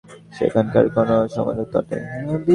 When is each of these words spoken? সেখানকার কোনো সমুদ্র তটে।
সেখানকার 0.33 0.85
কোনো 0.95 1.15
সমুদ্র 1.27 1.61
তটে। 1.73 1.97